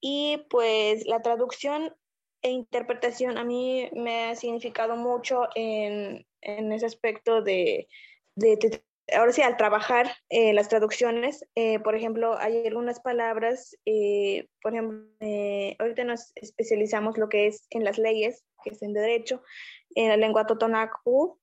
[0.01, 1.93] Y pues la traducción
[2.41, 7.87] e interpretación a mí me ha significado mucho en, en ese aspecto de,
[8.35, 8.81] de,
[9.13, 14.73] ahora sí, al trabajar eh, las traducciones, eh, por ejemplo, hay algunas palabras, eh, por
[14.73, 15.07] ejemplo,
[15.79, 19.41] ahorita nos especializamos lo que es en las leyes, que es en derecho,
[19.95, 21.39] en la lengua totonacu.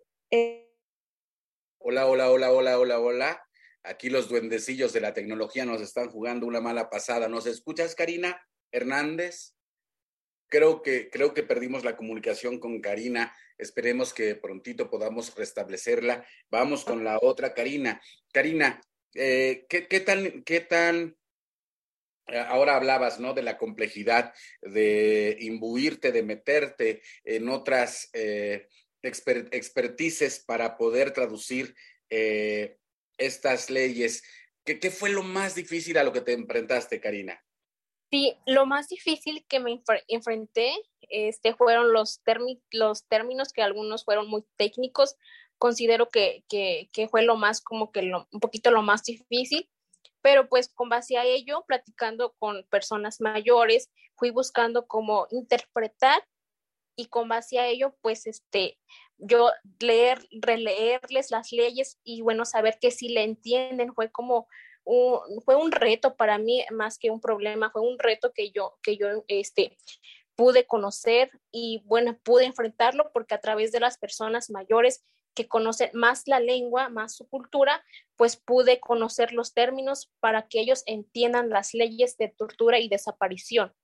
[1.79, 3.43] Hola, hola, hola, hola, hola, hola.
[3.83, 7.29] Aquí los duendecillos de la tecnología nos están jugando una mala pasada.
[7.29, 8.41] ¿Nos escuchas, Karina
[8.73, 9.56] Hernández?
[10.49, 13.35] Creo que, creo que perdimos la comunicación con Karina.
[13.59, 16.25] Esperemos que prontito podamos restablecerla.
[16.51, 18.01] Vamos con la otra, Karina.
[18.33, 18.81] Karina,
[19.15, 21.17] eh, ¿qué, ¿qué, tan, qué tan
[22.29, 23.35] eh, ahora hablabas, ¿no?
[23.35, 28.69] De la complejidad de imbuirte, de meterte en otras eh,
[29.03, 31.75] expertices para poder traducir
[32.11, 32.79] eh,
[33.19, 34.23] estas leyes.
[34.65, 37.46] ¿Qué, ¿Qué, fue lo más difícil a lo que te enfrentaste, Karina?
[38.11, 40.73] Sí, lo más difícil que me enfrenté
[41.09, 42.21] este, fueron los,
[42.71, 45.17] los términos que algunos fueron muy técnicos.
[45.59, 49.69] Considero que, que, que fue lo más, como que lo, un poquito lo más difícil,
[50.23, 56.23] pero pues con base a ello, platicando con personas mayores, fui buscando cómo interpretar
[56.97, 58.79] y con base a ello, pues este,
[59.19, 59.51] yo
[59.81, 64.49] leer, releerles las leyes y bueno, saber que si le entienden fue como
[65.45, 68.97] fue un reto para mí más que un problema, fue un reto que yo, que
[68.97, 69.76] yo este,
[70.37, 75.91] pude conocer y bueno, pude enfrentarlo porque a través de las personas mayores que conocen
[75.93, 77.84] más la lengua, más su cultura,
[78.16, 83.74] pues pude conocer los términos para que ellos entiendan las leyes de tortura y desaparición.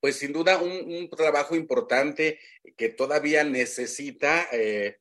[0.00, 2.40] Pues sin duda un, trabajo importante
[2.76, 4.98] que todavía necesita, eh,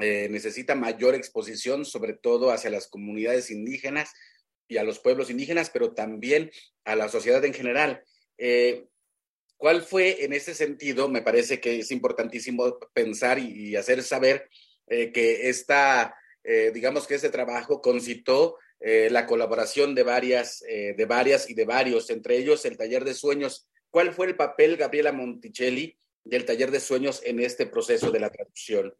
[0.00, 4.12] eh, necesita mayor exposición, sobre todo hacia las comunidades indígenas,
[4.68, 6.50] y a los pueblos indígenas, pero también
[6.84, 8.02] a la sociedad en general.
[8.38, 8.86] Eh,
[9.56, 11.08] ¿Cuál fue en ese sentido?
[11.08, 14.48] Me parece que es importantísimo pensar y, hacer saber
[14.88, 21.48] eh, que esta, eh, digamos que este trabajo concitó la colaboración de varias, de varias
[21.48, 23.66] y de varios, entre ellos el taller de sueños.
[23.88, 28.28] ¿Cuál fue el papel, Gabriela Monticelli, del taller de sueños en este proceso de la
[28.28, 28.94] traducción?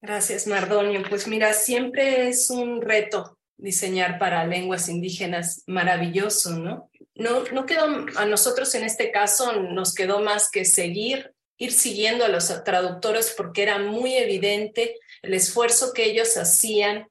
[0.00, 1.02] Gracias, Mardonio.
[1.06, 6.90] Pues mira, siempre es un reto diseñar para lenguas indígenas maravilloso, ¿no?
[7.14, 12.24] No, no quedó a nosotros en este caso, nos quedó más que seguir, ir siguiendo
[12.24, 17.08] a los traductores porque era muy evidente el esfuerzo que ellos hacían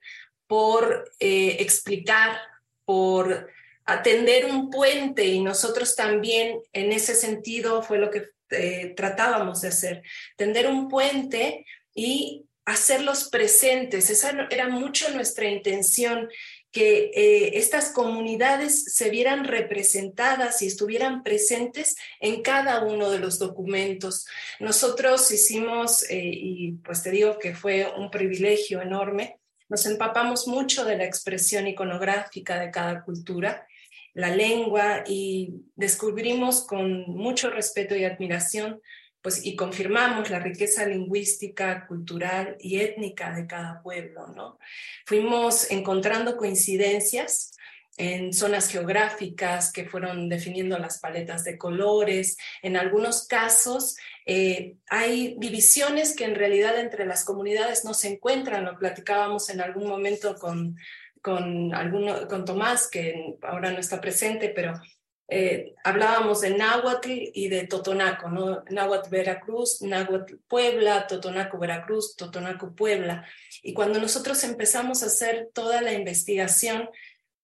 [0.47, 2.37] por eh, explicar,
[2.85, 3.49] por
[3.85, 9.69] atender un puente y nosotros también en ese sentido fue lo que eh, tratábamos de
[9.69, 10.03] hacer,
[10.37, 14.09] tender un puente y hacerlos presentes.
[14.09, 16.29] Esa era mucho nuestra intención,
[16.75, 23.39] que eh, estas comunidades se vieran representadas y estuvieran presentes en cada uno de los
[23.39, 24.27] documentos.
[24.59, 29.39] Nosotros hicimos, eh, y pues te digo que fue un privilegio enorme,
[29.69, 33.65] nos empapamos mucho de la expresión iconográfica de cada cultura,
[34.13, 38.81] la lengua, y descubrimos con mucho respeto y admiración
[39.25, 44.59] pues, y confirmamos la riqueza lingüística, cultural y étnica de cada pueblo, ¿no?
[45.03, 47.57] Fuimos encontrando coincidencias
[47.97, 52.37] en zonas geográficas que fueron definiendo las paletas de colores.
[52.61, 53.97] En algunos casos
[54.27, 58.63] eh, hay divisiones que en realidad entre las comunidades no se encuentran.
[58.63, 60.77] Lo platicábamos en algún momento con,
[61.23, 64.79] con, alguno, con Tomás, que ahora no está presente, pero
[65.27, 68.63] eh, hablábamos de Náhuatl y de Totonaco, ¿no?
[68.69, 73.25] Náhuatl Veracruz, Náhuatl Puebla, Totonaco Veracruz, Totonaco Puebla.
[73.63, 76.89] Y cuando nosotros empezamos a hacer toda la investigación,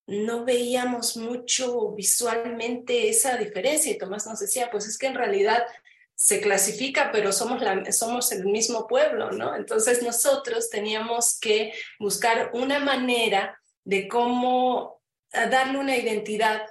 [0.05, 3.91] no veíamos mucho visualmente esa diferencia.
[3.91, 5.63] Y Tomás nos decía, pues es que en realidad
[6.13, 7.63] se clasifica, pero somos,
[7.97, 9.55] somos el mismo pueblo, ¿no?
[9.55, 15.01] Entonces nosotros teníamos que buscar una manera de cómo
[15.31, 16.61] darle una identidad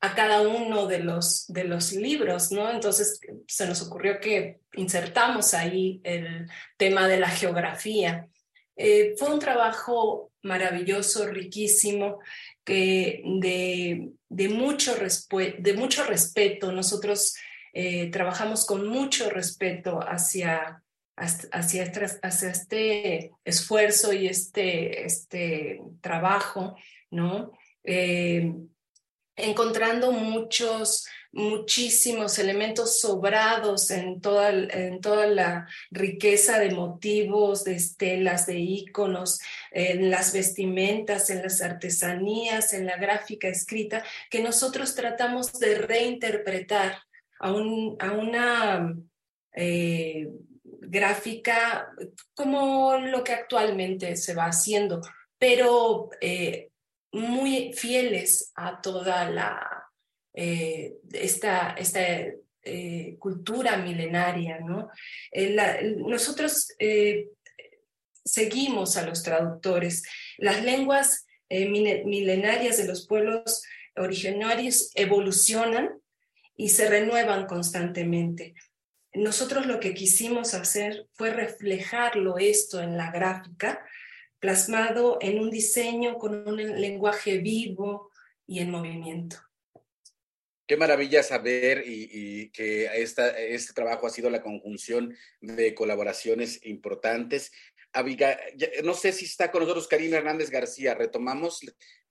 [0.00, 2.70] a cada uno de los, de los libros, ¿no?
[2.70, 8.28] Entonces se nos ocurrió que insertamos ahí el tema de la geografía.
[8.76, 12.20] Eh, fue un trabajo maravilloso, riquísimo,
[12.64, 16.70] que de, de, mucho, de mucho respeto.
[16.70, 17.34] Nosotros
[17.72, 20.80] eh, trabajamos con mucho respeto hacia,
[21.16, 26.76] hacia, este, hacia este esfuerzo y este, este trabajo,
[27.10, 27.50] ¿no?
[27.82, 28.52] Eh,
[29.38, 38.46] encontrando muchos, muchísimos elementos sobrados en toda, en toda la riqueza de motivos, de estelas,
[38.46, 45.52] de íconos, en las vestimentas, en las artesanías, en la gráfica escrita, que nosotros tratamos
[45.58, 46.98] de reinterpretar
[47.40, 48.96] a, un, a una
[49.52, 50.28] eh,
[50.62, 51.90] gráfica
[52.34, 55.00] como lo que actualmente se va haciendo,
[55.38, 56.67] pero eh,
[57.12, 59.88] muy fieles a toda la,
[60.34, 62.00] eh, esta, esta
[62.62, 64.60] eh, cultura milenaria.
[64.60, 64.90] ¿no?
[65.32, 65.56] Eh,
[65.96, 66.68] nosotros
[68.24, 70.04] seguimos a los traductores.
[70.36, 73.62] Las lenguas milenarias de los pueblos
[73.96, 75.90] originarios evolucionan
[76.56, 78.54] y se renuevan constantemente.
[79.14, 83.82] Nosotros lo que quisimos hacer fue reflejarlo esto en la gráfica
[84.40, 88.10] plasmado en un diseño con un lenguaje vivo
[88.46, 89.36] y en movimiento.
[90.66, 97.52] Qué maravilla saber y, que esta, este trabajo ha sido la conjunción de colaboraciones importantes.
[97.92, 98.38] Abiga,
[98.84, 100.94] no sé si está con nosotros Karina Hernández García.
[100.94, 101.60] ¿Retomamos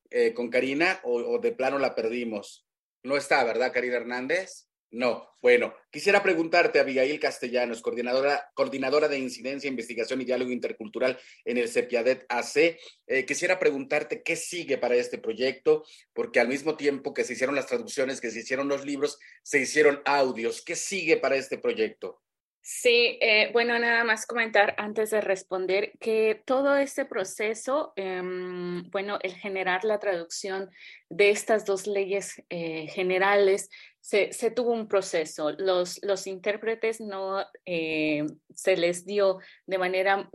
[0.09, 2.65] eh, con Karina o, o de plano la perdimos?
[3.03, 4.66] No está, ¿verdad, Karina Hernández?
[4.89, 11.57] No, bueno, quisiera preguntarte, Abigail Castellanos, coordinadora, coordinadora de Incidencia, Investigación y Diálogo Intercultural en
[11.57, 12.79] el CEPIADET AC.
[13.05, 15.83] Eh, quisiera preguntarte qué sigue para este proyecto,
[16.13, 19.59] porque al mismo tiempo que se hicieron las traducciones, que se hicieron los libros, se
[19.59, 20.61] hicieron audios.
[20.61, 22.21] ¿Qué sigue para este proyecto?
[22.69, 29.19] Sí, eh, bueno, nada más comentar antes de responder que todo este proceso, em, bueno,
[29.23, 30.69] el generar la traducción
[31.07, 33.69] de estas dos leyes eh, generales,
[34.07, 35.51] se, tuvo un proceso.
[35.51, 40.29] Los, los intérpretes no eh, se les dio de manera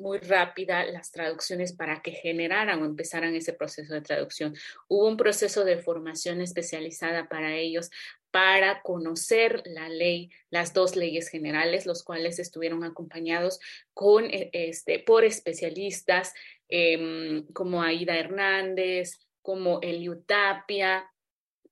[0.00, 4.54] muy rápida las traducciones para que generaran o empezaran ese proceso de traducción.
[4.88, 7.90] Hubo un proceso de formación especializada para ellos
[8.34, 13.60] para conocer la ley, las dos leyes generales, los cuales estuvieron acompañados
[13.92, 16.34] con, eh, este, por especialistas
[16.68, 21.08] em, como Aida Hernández, como Eliutapia,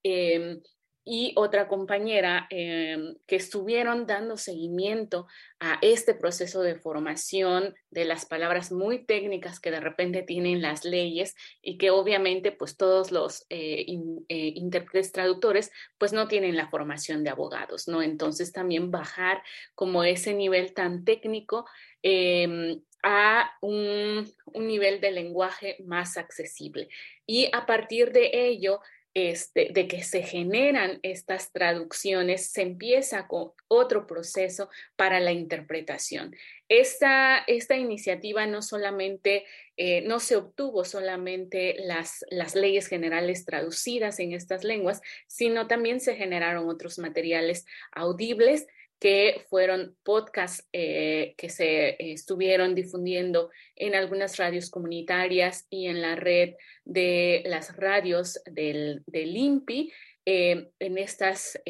[0.04, 0.60] em,
[1.04, 5.26] y otra compañera em, que estuvieron dando seguimiento
[5.58, 10.84] a este proceso de formación de las palabras muy técnicas que de repente tienen las
[10.84, 13.84] leyes y que obviamente pues todos los eh,
[14.28, 18.00] eh, intérpretes traductores pues no tienen la formación de abogados, ¿no?
[18.02, 19.42] Entonces también bajar
[19.74, 21.66] como ese nivel tan técnico
[22.02, 26.88] em, a un, un nivel de lenguaje más accesible.
[27.26, 28.80] Y a partir de ello,
[29.14, 36.34] este, de que se generan estas traducciones, se empieza con otro proceso para la interpretación.
[36.68, 39.44] Esta, esta iniciativa no solamente,
[39.76, 46.00] eh, no se obtuvo solamente las, las leyes generales traducidas en estas lenguas, sino también
[46.00, 48.66] se generaron otros materiales audibles
[49.02, 56.00] que fueron podcasts eh, que se eh, estuvieron difundiendo en algunas radios comunitarias y en
[56.00, 59.92] la red de las radios del, del INPI,
[60.24, 61.60] eh, en estas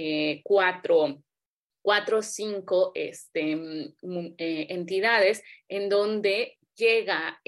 [0.42, 1.22] cuatro
[1.80, 7.40] cuatro o cinco este, mm, entidades en donde llega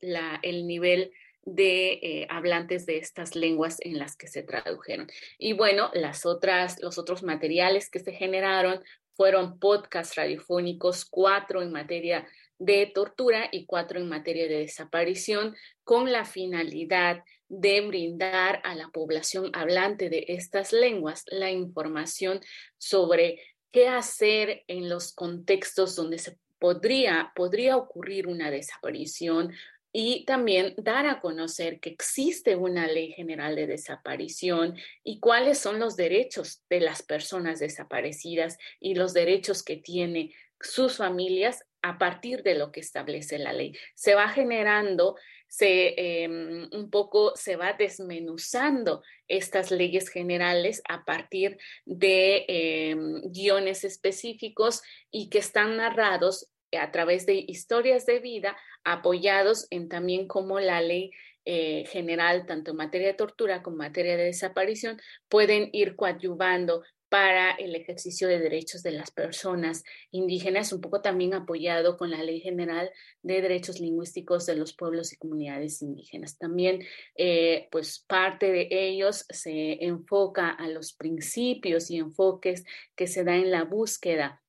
[0.00, 1.12] la, el nivel
[1.44, 5.08] de eh, hablantes de estas lenguas en las que se tradujeron.
[5.38, 8.82] Y bueno, las otras, los otros materiales que se generaron
[9.14, 12.26] fueron podcasts radiofónicos, cuatro en materia
[12.58, 18.88] de tortura y cuatro en materia de desaparición, con la finalidad de brindar a la
[18.88, 22.40] población hablante de estas lenguas la información
[22.78, 23.40] sobre
[23.70, 29.52] qué hacer en los contextos donde se podría, podría ocurrir una desaparición
[29.96, 34.74] y también dar a conocer que existe una ley general de desaparición
[35.04, 40.96] y cuáles son los derechos de las personas desaparecidas y los derechos que tienen sus
[40.96, 43.72] familias a partir de lo que establece la ley.
[43.94, 45.14] Se va generando,
[45.46, 53.84] se em, un poco se va desmenuzando estas leyes generales a partir de em, guiones
[53.84, 54.82] específicos
[55.12, 60.80] y que están narrados a través de historias de vida apoyados en también como la
[60.80, 61.10] ley
[61.46, 66.82] eh, general, tanto en materia de tortura como en materia de desaparición, pueden ir coadyuvando
[67.14, 72.22] para el ejercicio de derechos de las personas indígenas, un poco también apoyado con la
[72.24, 72.90] Ley General
[73.22, 76.38] de Derechos Lingüísticos de los Pueblos y Comunidades Indígenas.
[76.38, 76.82] También,
[77.14, 82.64] eh, pues parte de ellos se enfoca a los principios y enfoques
[82.96, 84.42] que se da en la búsqueda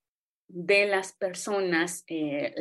[0.48, 2.54] de las personas eh,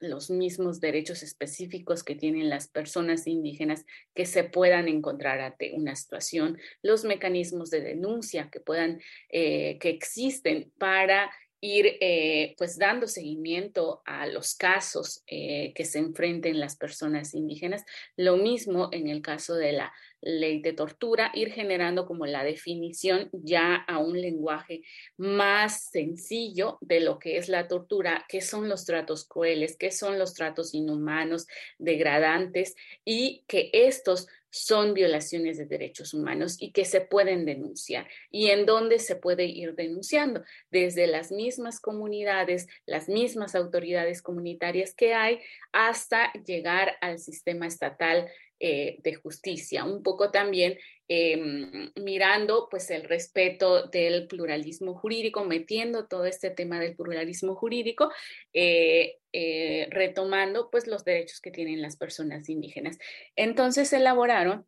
[0.00, 3.84] los mismos derechos específicos que tienen las personas indígenas
[4.14, 9.90] que se puedan encontrar ante una situación, los mecanismos de denuncia que puedan, eh, que
[9.90, 11.30] existen para
[11.60, 17.84] ir eh, pues dando seguimiento a los casos que se enfrenten las personas indígenas.
[18.16, 23.28] Lo mismo en el caso de la ley de tortura, ir generando como la definición
[23.32, 24.82] ya a un lenguaje
[25.16, 30.18] más sencillo de lo que es la tortura, qué son los tratos crueles, qué son
[30.18, 31.46] los tratos inhumanos,
[31.78, 38.06] degradantes y que estos son violaciones de derechos humanos y que se pueden denunciar.
[38.30, 40.44] ¿Y en dónde se puede ir denunciando?
[40.70, 45.40] Desde las mismas comunidades, las mismas autoridades comunitarias que hay,
[45.72, 48.28] hasta llegar al sistema estatal
[48.60, 50.78] eh, de justicia, un poco también
[51.08, 58.10] em, mirando pues el respeto del pluralismo jurídico, metiendo todo este tema del pluralismo jurídico,
[58.52, 62.98] eh, eh, retomando pues los derechos que tienen las personas indígenas.
[63.36, 64.66] Entonces elaboraron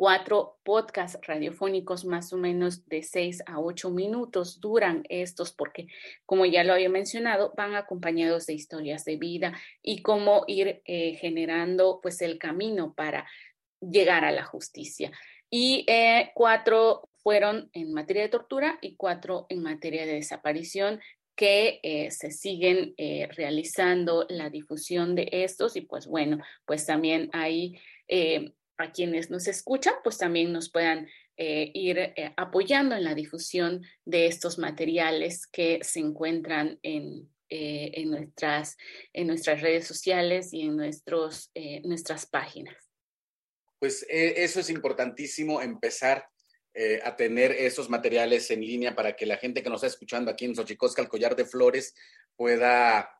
[0.00, 5.88] cuatro podcasts radiofónicos más o menos de seis a ocho minutos duran estos porque,
[6.24, 11.16] como ya lo había mencionado, van acompañados de historias de vida y cómo ir eh,
[11.16, 13.28] generando pues el camino para
[13.78, 15.12] llegar a la justicia.
[15.50, 20.98] Y eh, cuatro fueron en materia de tortura y cuatro en materia de desaparición
[21.36, 22.94] que eh, se siguen
[23.36, 27.78] realizando la difusión de estos y pues bueno, pues también hay
[28.80, 33.82] a quienes nos escuchan, pues también nos puedan eh, ir eh, apoyando en la difusión
[34.04, 38.76] de estos materiales que se encuentran en, eh, en, nuestras,
[39.12, 41.50] en nuestras redes sociales y en nuestros,
[41.84, 42.76] nuestras páginas.
[43.78, 46.26] Pues eso es importantísimo, empezar
[47.02, 50.44] a tener esos materiales en línea para que la gente que nos está escuchando aquí
[50.44, 51.94] en Xochicosca, el collar de flores,
[52.36, 53.10] pueda,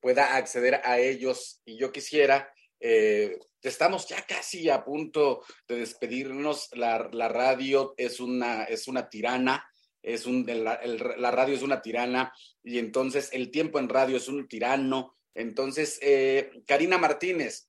[0.00, 1.60] pueda acceder a ellos.
[1.66, 6.70] Y yo quisiera eh, estamos ya casi a punto de despedirnos.
[6.72, 9.68] La, radio es una, es una tirana,
[10.02, 14.48] es un, la radio es una tirana y entonces el tiempo en radio es un
[14.48, 15.16] tirano.
[15.34, 17.68] Entonces, eh, Karina Martínez,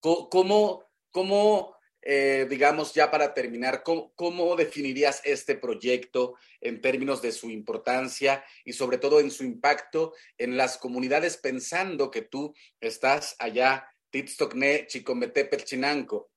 [0.00, 1.74] ¿cómo, cómo
[2.06, 8.74] eh, digamos, ya para terminar, ¿cómo, definirías este proyecto en términos de su importancia y
[8.74, 15.44] sobre todo en su impacto en las comunidades, pensando que tú estás allá, Tipstokne, Chicomete,
[15.44, 16.30] Perchinanco?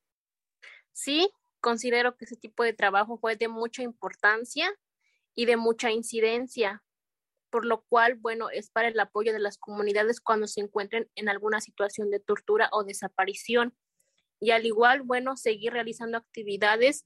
[0.93, 4.73] Sí, considero que ese tipo de trabajo fue de mucha importancia
[5.35, 6.83] y de mucha incidencia,
[7.51, 11.29] por lo cual, bueno, es para el apoyo de las comunidades cuando se encuentren en
[11.29, 13.77] alguna situación de tortura o desaparición
[14.39, 17.05] y al igual, bueno, seguir realizando actividades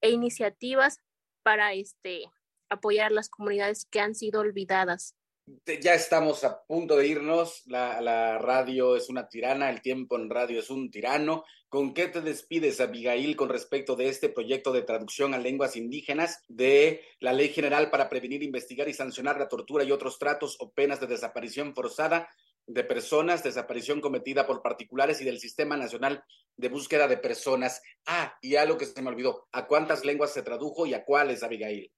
[0.00, 1.02] e iniciativas
[1.44, 2.24] para este,
[2.68, 5.14] apoyar a las comunidades que han sido olvidadas.
[5.46, 7.64] Ya estamos a punto de irnos.
[7.66, 11.44] La, radio es una tirana, el tiempo en radio es un tirano.
[11.68, 16.42] ¿Con qué te despides, Abigail, con respecto de este proyecto de traducción a lenguas indígenas
[16.48, 20.72] de la Ley General para prevenir, investigar y sancionar la tortura y otros tratos o
[20.72, 22.28] penas de desaparición forzada
[22.66, 26.24] de personas, desaparición cometida por particulares y del Sistema Nacional
[26.56, 27.82] de Búsqueda de Personas.
[28.06, 31.42] Ah, y algo que se me olvidó, ¿a cuántas lenguas se tradujo y a cuáles,
[31.42, 31.92] Abigail?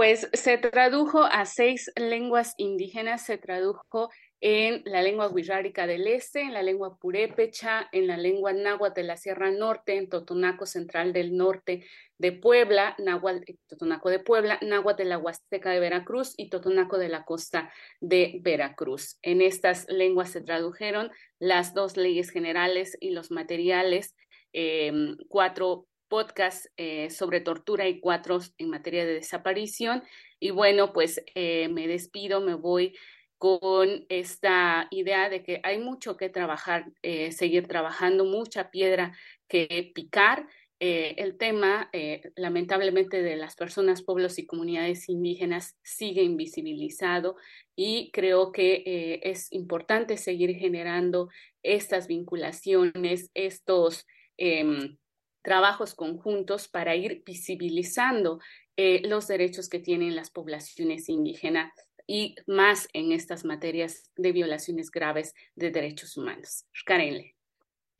[0.00, 4.08] Pues se tradujo a seis lenguas indígenas, se tradujo
[4.40, 9.02] en la lengua wixárika del Este, en la lengua purépecha, en la lengua náhuatl de
[9.02, 11.84] la Sierra Norte, en Totonaco Central del Norte
[12.16, 17.10] de Puebla, náhuatl, Totonaco de Puebla, náhuatl de la Huasteca de Veracruz y Totonaco de
[17.10, 17.70] la costa
[18.00, 19.18] de Veracruz.
[19.20, 24.16] En estas lenguas se tradujeron las dos leyes generales y los materiales,
[24.54, 30.02] em, cuatro podcasts eh, sobre tortura y cuatro en materia de desaparición.
[30.38, 32.94] Y bueno, pues eh, me despido, me voy
[33.38, 39.16] con esta idea de que hay mucho que trabajar, eh, seguir trabajando, mucha piedra
[39.48, 40.46] que picar.
[40.82, 41.90] El tema,
[42.36, 47.36] lamentablemente, de las personas, pueblos y comunidades indígenas sigue invisibilizado
[47.76, 51.28] y creo que es importante seguir generando
[51.62, 54.06] estas vinculaciones, estos
[54.38, 54.96] em,
[55.42, 58.40] trabajos conjuntos para ir visibilizando
[58.76, 61.70] los derechos que tienen las poblaciones indígenas
[62.06, 66.64] y más en estas materias de violaciones graves de derechos humanos.
[66.84, 67.39] Karenle.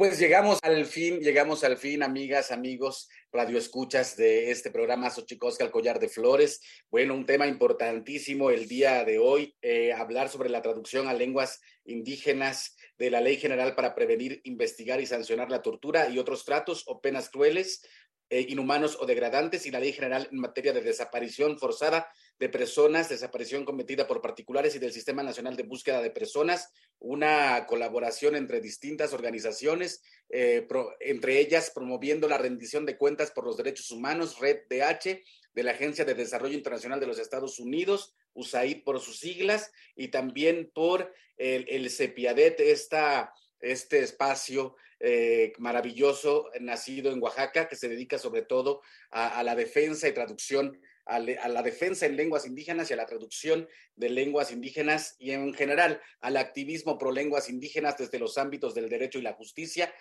[0.00, 5.70] Pues llegamos al fin, llegamos al fin, amigas, amigos, radioescuchas de este programa Xochicosca, el
[5.70, 6.62] collar de flores.
[6.90, 11.60] Bueno, un tema importantísimo el día de hoy, eh, hablar sobre la traducción a lenguas
[11.84, 16.84] indígenas de la Ley General para prevenir, investigar y sancionar la tortura y otros tratos
[16.86, 17.86] o penas crueles,
[18.30, 22.08] eh, inhumanos o degradantes y la Ley General en materia de desaparición forzada
[22.40, 27.66] de personas, desaparición cometida por particulares y del Sistema Nacional de Búsqueda de Personas, una
[27.66, 30.66] colaboración entre distintas organizaciones, eh,
[31.00, 35.22] entre ellas promoviendo la rendición de cuentas por los derechos humanos, Red DH,
[35.52, 40.08] de la Agencia de Desarrollo Internacional de los Estados Unidos, USAID por sus siglas, y
[40.08, 47.88] también por el, el CEPIADET, esta este espacio eh, maravilloso nacido en Oaxaca, que se
[47.88, 52.94] dedica sobre todo a, la defensa y traducción, a, la defensa en lenguas indígenas y
[52.94, 58.18] a la traducción de lenguas indígenas y en general al activismo pro lenguas indígenas desde
[58.18, 59.92] los ámbitos del derecho y la justicia,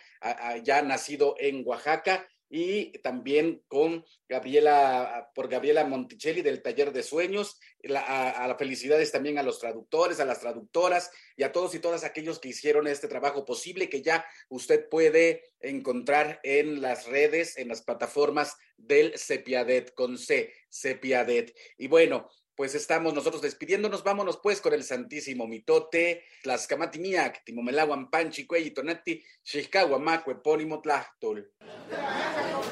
[0.63, 7.59] ya nacido en Oaxaca y también con Gabriela, por Gabriela Monticelli del Taller de Sueños.
[7.95, 12.03] a, las felicidades también a los traductores, a las traductoras y a todos y todas
[12.03, 17.67] aquellos que hicieron este trabajo posible que ya usted puede encontrar en las redes, en
[17.67, 21.55] las plataformas del Cepiadet con C, Cepiadet.
[21.77, 24.03] Y bueno, pues estamos nosotros despidiéndonos.
[24.03, 31.53] Vámonos pues con el Santísimo Mitote, Tlaxcamatiniac, Timomelaguan Panchi, Tonati, Xixcahuamaco, Epónimo Tlachtol.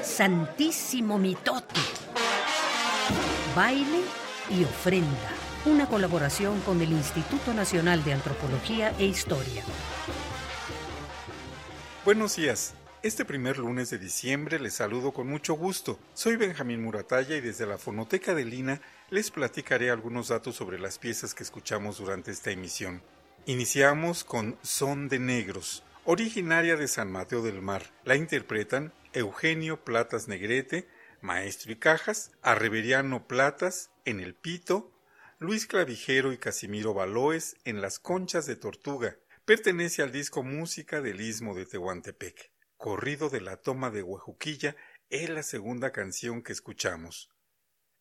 [0.01, 1.79] Santísimo Mitote.
[3.55, 4.01] Baile
[4.49, 5.31] y ofrenda.
[5.65, 9.63] Una colaboración con el Instituto Nacional de Antropología e Historia.
[12.03, 12.76] Buenos días.
[13.07, 15.97] Este primer lunes de diciembre les saludo con mucho gusto.
[16.13, 20.99] Soy Benjamín Muratalla y desde la Fonoteca de Lina les platicaré algunos datos sobre las
[20.99, 23.01] piezas que escuchamos durante esta emisión.
[23.45, 27.93] Iniciamos con Son de Negros, originaria de San Mateo del Mar.
[28.03, 30.89] La interpretan Eugenio Platas Negrete,
[31.21, 34.91] maestro y cajas, Arreveriano Platas en el pito,
[35.39, 39.15] Luis Clavijero y Casimiro Baloes en las conchas de tortuga.
[39.45, 42.56] Pertenece al disco Música del Istmo de Tehuantepec.
[42.77, 44.75] Corrido de la toma de Huajuquilla
[45.09, 47.29] es la segunda canción que escuchamos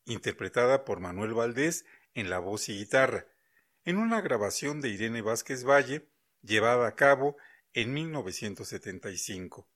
[0.06, 3.26] interpretada por Manuel Valdés en la voz y guitarra,
[3.84, 6.08] en una grabación de Irene Vázquez Valle
[6.42, 7.36] llevada a cabo
[7.74, 9.68] en 1975.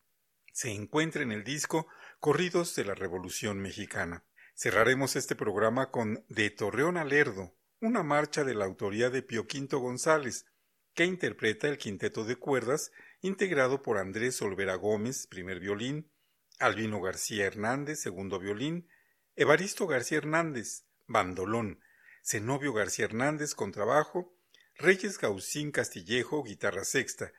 [0.53, 1.86] Se encuentra en el disco
[2.18, 4.24] Corridos de la Revolución Mexicana.
[4.55, 9.46] Cerraremos este programa con De Torreón a Lerdo, una marcha de la autoría de Pio
[9.46, 10.46] Quinto González,
[10.94, 12.92] que interpreta el quinteto de cuerdas
[13.22, 16.10] integrado por Andrés Olvera Gómez, primer violín,
[16.58, 18.88] Albino García Hernández, segundo violín,
[19.36, 21.80] Evaristo García Hernández, bandolón,
[22.22, 24.34] Zenobio García Hernández, contrabajo,
[24.76, 27.32] Reyes Gaucín Castillejo, guitarra sexta.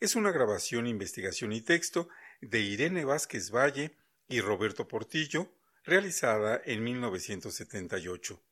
[0.00, 2.08] Es una grabación, investigación y texto
[2.40, 3.96] de Irene Vázquez Valle
[4.28, 5.52] y Roberto Portillo,
[5.84, 8.42] realizada en 1978.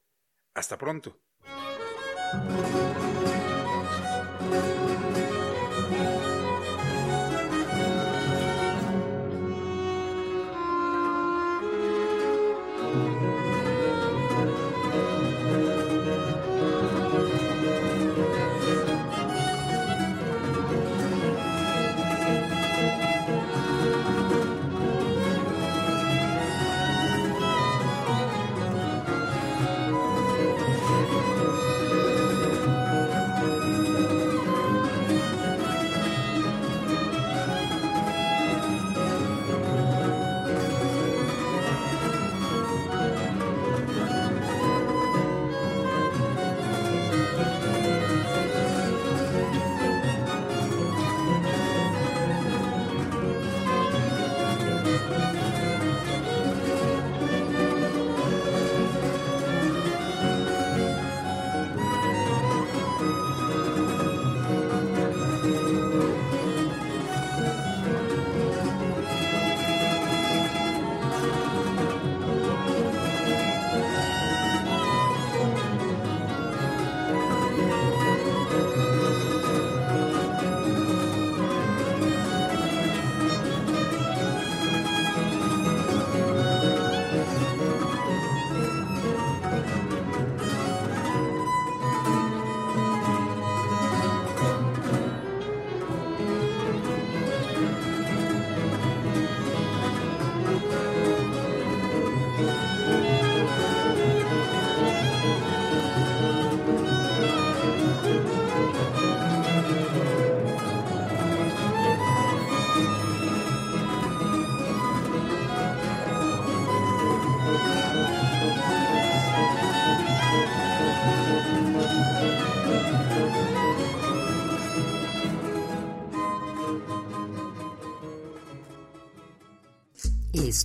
[0.54, 1.20] Hasta pronto.
[2.32, 3.35] Música